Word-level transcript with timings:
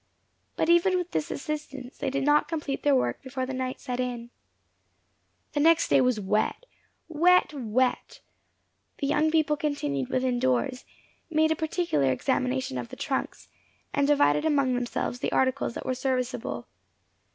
But 0.55 0.67
even 0.67 0.97
with 0.97 1.11
this 1.11 1.29
assistance 1.29 1.99
they 1.99 2.09
did 2.09 2.23
not 2.23 2.47
complete 2.47 2.81
their 2.81 2.95
work 2.95 3.21
before 3.21 3.45
the 3.45 3.53
night 3.53 3.79
set 3.79 3.99
in. 3.99 4.31
The 5.53 5.59
next 5.59 5.89
day 5.89 6.01
was 6.01 6.19
wet 6.19 6.65
wet 7.07 7.53
wet. 7.53 8.19
The 8.97 9.05
young 9.05 9.29
people 9.29 9.55
continued 9.55 10.09
within 10.09 10.39
doors, 10.39 10.85
made 11.29 11.51
a 11.51 11.55
particular 11.55 12.11
examination 12.11 12.79
of 12.79 12.89
the 12.89 12.95
trunks, 12.95 13.49
and 13.93 14.07
divided 14.07 14.43
among 14.43 14.73
themselves 14.73 15.19
the 15.19 15.31
articles 15.31 15.75
that 15.75 15.85
were 15.85 15.93
serviceable. 15.93 16.65